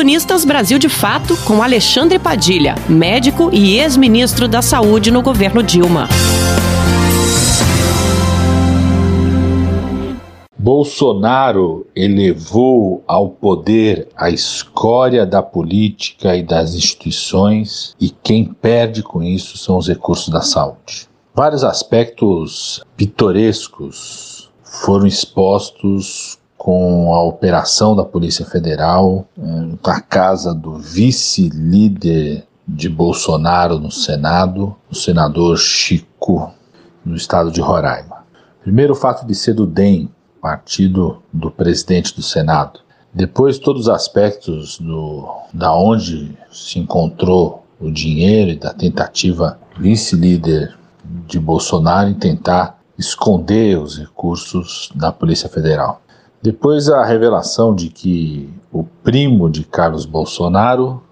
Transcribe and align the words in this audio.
Colunistas 0.00 0.46
Brasil 0.46 0.78
de 0.78 0.88
Fato 0.88 1.36
com 1.44 1.62
Alexandre 1.62 2.18
Padilha, 2.18 2.74
médico 2.88 3.50
e 3.52 3.76
ex-ministro 3.76 4.48
da 4.48 4.62
Saúde 4.62 5.10
no 5.10 5.20
governo 5.20 5.62
Dilma. 5.62 6.08
Bolsonaro 10.56 11.86
elevou 11.94 13.04
ao 13.06 13.28
poder 13.28 14.08
a 14.16 14.30
escória 14.30 15.26
da 15.26 15.42
política 15.42 16.34
e 16.34 16.42
das 16.42 16.74
instituições, 16.74 17.94
e 18.00 18.08
quem 18.08 18.46
perde 18.46 19.02
com 19.02 19.22
isso 19.22 19.58
são 19.58 19.76
os 19.76 19.86
recursos 19.86 20.30
da 20.30 20.40
saúde. 20.40 21.10
Vários 21.34 21.62
aspectos 21.62 22.82
pitorescos 22.96 24.50
foram 24.64 25.06
expostos 25.06 26.39
com 26.60 27.14
a 27.14 27.22
operação 27.22 27.96
da 27.96 28.04
Polícia 28.04 28.44
Federal 28.44 29.26
na 29.34 29.96
eh, 29.96 30.02
casa 30.06 30.54
do 30.54 30.74
vice-líder 30.76 32.46
de 32.68 32.86
Bolsonaro 32.86 33.78
no 33.78 33.90
Senado, 33.90 34.76
o 34.90 34.94
senador 34.94 35.56
Chico, 35.56 36.52
no 37.02 37.16
estado 37.16 37.50
de 37.50 37.62
Roraima. 37.62 38.26
Primeiro, 38.62 38.92
o 38.92 38.94
fato 38.94 39.26
de 39.26 39.34
ser 39.34 39.54
do 39.54 39.66
DEM, 39.66 40.10
partido 40.38 41.22
do 41.32 41.50
presidente 41.50 42.14
do 42.14 42.22
Senado. 42.22 42.80
Depois, 43.14 43.58
todos 43.58 43.84
os 43.84 43.88
aspectos 43.88 44.78
do, 44.78 45.26
da 45.54 45.74
onde 45.74 46.36
se 46.52 46.78
encontrou 46.78 47.64
o 47.80 47.90
dinheiro 47.90 48.50
e 48.50 48.58
da 48.58 48.74
tentativa 48.74 49.58
vice-líder 49.78 50.76
de 51.26 51.40
Bolsonaro 51.40 52.10
em 52.10 52.14
tentar 52.14 52.78
esconder 52.98 53.78
os 53.78 53.96
recursos 53.96 54.90
da 54.94 55.10
Polícia 55.10 55.48
Federal. 55.48 56.02
Depois, 56.42 56.88
a 56.88 57.04
revelação 57.04 57.74
de 57.74 57.90
que 57.90 58.48
o 58.72 58.82
primo 58.82 59.50
de 59.50 59.62
Carlos 59.62 60.06
Bolsonaro, 60.06 61.02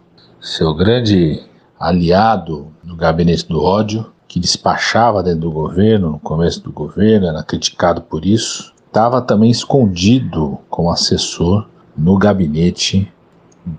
seu 0.41 0.75
grande 0.75 1.45
aliado 1.79 2.69
no 2.83 2.97
gabinete 2.97 3.47
do 3.47 3.63
ódio, 3.63 4.11
que 4.27 4.41
despachava 4.41 5.23
dentro 5.23 5.41
do 5.41 5.51
governo, 5.51 6.13
no 6.13 6.19
começo 6.19 6.63
do 6.63 6.73
governo, 6.73 7.27
era 7.27 7.43
criticado 7.43 8.01
por 8.01 8.25
isso, 8.25 8.73
estava 8.87 9.21
também 9.21 9.51
escondido 9.51 10.59
como 10.71 10.91
assessor 10.91 11.67
no 11.95 12.17
gabinete 12.17 13.13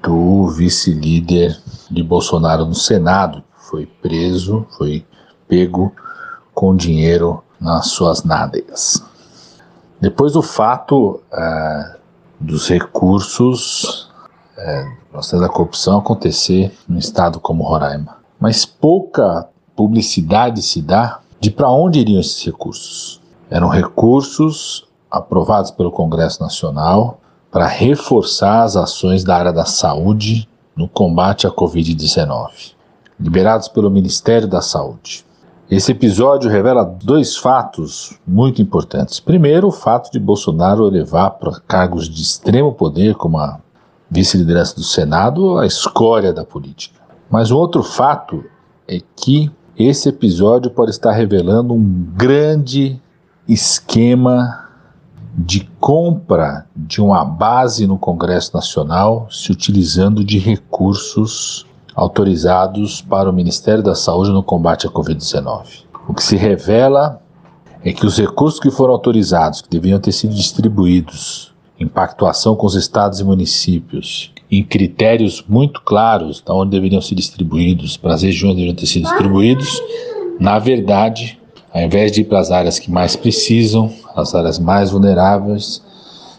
do 0.03 0.47
vice-líder 0.49 1.59
de 1.89 2.03
Bolsonaro 2.03 2.63
no 2.63 2.75
Senado. 2.75 3.43
Foi 3.55 3.87
preso, 3.87 4.67
foi 4.77 5.03
pego 5.47 5.91
com 6.53 6.75
dinheiro 6.75 7.43
nas 7.59 7.87
suas 7.87 8.23
nádegas. 8.23 9.08
Depois 10.01 10.35
o 10.35 10.41
fato 10.41 11.21
é, 11.31 11.95
dos 12.39 12.69
recursos 12.69 14.09
é, 14.57 14.85
da 15.11 15.49
corrupção 15.49 15.99
acontecer 15.99 16.71
num 16.87 16.97
estado 16.97 17.39
como 17.39 17.63
Roraima. 17.63 18.17
Mas 18.39 18.65
pouca 18.65 19.49
publicidade 19.75 20.61
se 20.61 20.81
dá 20.81 21.19
de 21.39 21.51
para 21.51 21.69
onde 21.69 21.99
iriam 21.99 22.19
esses 22.19 22.43
recursos. 22.45 23.21
Eram 23.49 23.67
recursos 23.67 24.87
aprovados 25.09 25.71
pelo 25.71 25.91
Congresso 25.91 26.41
Nacional 26.41 27.19
para 27.51 27.65
reforçar 27.65 28.63
as 28.63 28.75
ações 28.75 29.23
da 29.23 29.35
área 29.35 29.51
da 29.51 29.65
saúde 29.65 30.47
no 30.75 30.87
combate 30.87 31.47
à 31.47 31.51
Covid-19, 31.51 32.73
liberados 33.19 33.67
pelo 33.67 33.89
Ministério 33.89 34.47
da 34.47 34.61
Saúde. 34.61 35.25
Esse 35.69 35.91
episódio 35.91 36.49
revela 36.49 36.83
dois 36.83 37.37
fatos 37.37 38.17
muito 38.25 38.59
importantes. 38.59 39.19
Primeiro, 39.19 39.67
o 39.67 39.71
fato 39.71 40.11
de 40.11 40.19
Bolsonaro 40.19 40.87
elevar 40.87 41.29
para 41.31 41.59
cargos 41.59 42.09
de 42.09 42.23
extremo 42.23 42.73
poder, 42.73 43.13
como 43.13 43.37
a 43.37 43.59
vice-liderança 44.09 44.73
do 44.75 44.83
Senado, 44.83 45.59
a 45.59 45.67
escória 45.67 46.33
da 46.33 46.43
política. 46.43 46.99
Mas 47.29 47.51
um 47.51 47.57
outro 47.57 47.83
fato 47.83 48.43
é 48.87 48.99
que 49.15 49.51
esse 49.77 50.09
episódio 50.09 50.71
pode 50.71 50.89
estar 50.89 51.11
revelando 51.11 51.75
um 51.75 52.07
grande 52.15 52.99
esquema 53.47 54.67
de 55.37 55.69
compra 55.79 56.65
de 56.75 56.99
uma 56.99 57.23
base 57.23 57.85
no 57.85 57.99
Congresso 57.99 58.55
Nacional 58.55 59.27
se 59.29 59.51
utilizando 59.51 60.23
de 60.23 60.39
recursos 60.39 61.67
autorizados 61.99 63.01
para 63.01 63.29
o 63.29 63.33
Ministério 63.33 63.83
da 63.83 63.93
Saúde 63.93 64.31
no 64.31 64.41
combate 64.41 64.87
à 64.87 64.89
Covid-19. 64.89 65.83
O 66.07 66.13
que 66.13 66.23
se 66.23 66.37
revela 66.37 67.21
é 67.83 67.91
que 67.91 68.05
os 68.05 68.17
recursos 68.17 68.57
que 68.57 68.71
foram 68.71 68.93
autorizados, 68.93 69.61
que 69.61 69.69
deveriam 69.69 69.99
ter 69.99 70.13
sido 70.13 70.33
distribuídos 70.33 71.53
em 71.77 71.87
pactuação 71.87 72.55
com 72.55 72.65
os 72.65 72.75
estados 72.75 73.19
e 73.19 73.23
municípios, 73.23 74.31
em 74.49 74.63
critérios 74.63 75.43
muito 75.47 75.81
claros 75.81 76.41
de 76.41 76.51
onde 76.51 76.71
deveriam 76.71 77.01
ser 77.01 77.15
distribuídos, 77.15 77.97
para 77.97 78.13
as 78.13 78.21
regiões 78.21 78.55
deveriam 78.55 78.75
ter 78.75 78.85
sido 78.85 79.03
distribuídos, 79.03 79.81
na 80.39 80.57
verdade, 80.57 81.37
ao 81.73 81.81
invés 81.81 82.13
de 82.13 82.21
ir 82.21 82.25
para 82.25 82.39
as 82.39 82.49
áreas 82.49 82.79
que 82.79 82.89
mais 82.89 83.17
precisam, 83.17 83.93
as 84.15 84.33
áreas 84.33 84.57
mais 84.57 84.91
vulneráveis, 84.91 85.83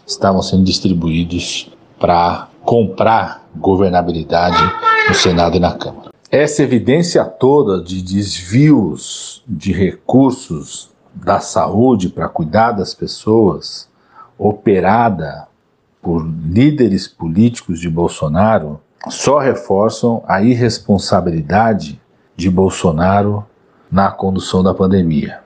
estavam 0.07 0.41
sendo 0.41 0.63
distribuídos 0.63 1.69
para 1.99 2.47
comprar 2.65 3.47
governabilidade 3.55 4.57
no 5.07 5.15
Senado 5.15 5.57
e 5.57 5.59
na 5.59 5.73
Câmara. 5.73 6.11
Essa 6.29 6.63
evidência 6.63 7.25
toda 7.25 7.83
de 7.83 8.01
desvios 8.01 9.43
de 9.47 9.73
recursos 9.73 10.91
da 11.13 11.39
saúde 11.39 12.09
para 12.09 12.29
cuidar 12.29 12.71
das 12.71 12.93
pessoas, 12.93 13.89
operada 14.37 15.47
por 16.01 16.25
líderes 16.25 17.07
políticos 17.07 17.79
de 17.79 17.89
Bolsonaro, 17.89 18.79
só 19.09 19.39
reforçam 19.39 20.23
a 20.27 20.41
irresponsabilidade 20.41 21.99
de 22.35 22.49
Bolsonaro 22.49 23.45
na 23.91 24.09
condução 24.09 24.63
da 24.63 24.73
pandemia. 24.73 25.41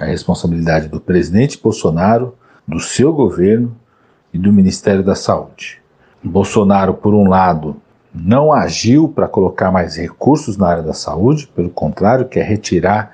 A 0.00 0.04
responsabilidade 0.04 0.88
do 0.88 1.00
presidente 1.00 1.60
Bolsonaro, 1.62 2.34
do 2.66 2.80
seu 2.80 3.12
governo 3.12 3.76
e 4.32 4.38
do 4.38 4.52
Ministério 4.52 5.04
da 5.04 5.14
Saúde. 5.14 5.80
Bolsonaro, 6.22 6.94
por 6.94 7.14
um 7.14 7.28
lado, 7.28 7.80
não 8.14 8.52
agiu 8.52 9.08
para 9.08 9.26
colocar 9.26 9.72
mais 9.72 9.96
recursos 9.96 10.56
na 10.56 10.68
área 10.68 10.82
da 10.82 10.92
saúde, 10.92 11.48
pelo 11.48 11.70
contrário, 11.70 12.28
quer 12.28 12.44
retirar 12.44 13.12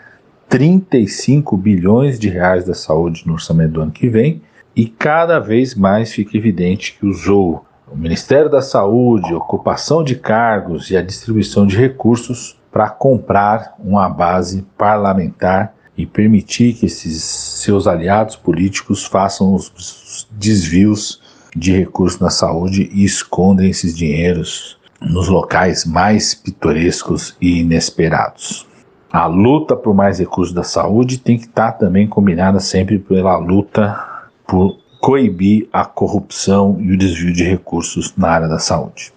35 0.48 1.56
bilhões 1.56 2.18
de 2.18 2.28
reais 2.28 2.64
da 2.64 2.74
saúde 2.74 3.22
no 3.26 3.34
orçamento 3.34 3.72
do 3.72 3.80
ano 3.80 3.92
que 3.92 4.08
vem, 4.08 4.42
e 4.76 4.86
cada 4.86 5.38
vez 5.38 5.74
mais 5.74 6.12
fica 6.12 6.36
evidente 6.36 6.96
que 6.98 7.06
usou 7.06 7.64
o 7.90 7.96
Ministério 7.96 8.48
da 8.48 8.62
Saúde, 8.62 9.34
ocupação 9.34 10.04
de 10.04 10.14
cargos 10.14 10.90
e 10.90 10.96
a 10.96 11.02
distribuição 11.02 11.66
de 11.66 11.76
recursos 11.76 12.56
para 12.70 12.88
comprar 12.88 13.74
uma 13.80 14.08
base 14.08 14.64
parlamentar 14.78 15.74
e 15.96 16.06
permitir 16.06 16.74
que 16.74 16.86
esses 16.86 17.22
seus 17.22 17.86
aliados 17.88 18.36
políticos 18.36 19.04
façam 19.04 19.54
os 19.54 20.28
desvios 20.30 21.20
de 21.54 21.72
recursos 21.72 22.20
na 22.20 22.30
saúde 22.30 22.88
e 22.92 23.04
escondem 23.04 23.70
esses 23.70 23.96
dinheiros 23.96 24.79
nos 25.00 25.28
locais 25.28 25.84
mais 25.84 26.34
pitorescos 26.34 27.36
e 27.40 27.60
inesperados. 27.60 28.66
A 29.12 29.26
luta 29.26 29.74
por 29.74 29.94
mais 29.94 30.18
recursos 30.18 30.54
da 30.54 30.62
saúde 30.62 31.18
tem 31.18 31.36
que 31.36 31.46
estar 31.46 31.72
também 31.72 32.06
combinada 32.06 32.60
sempre 32.60 32.98
pela 32.98 33.36
luta 33.38 33.98
por 34.46 34.78
coibir 35.00 35.68
a 35.72 35.84
corrupção 35.84 36.76
e 36.80 36.92
o 36.92 36.96
desvio 36.96 37.32
de 37.32 37.42
recursos 37.42 38.14
na 38.16 38.28
área 38.28 38.48
da 38.48 38.58
saúde. 38.58 39.12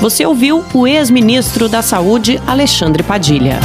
Você 0.00 0.24
ouviu 0.24 0.62
o 0.72 0.86
ex-ministro 0.86 1.68
da 1.68 1.82
Saúde, 1.82 2.40
Alexandre 2.46 3.02
Padilha. 3.02 3.58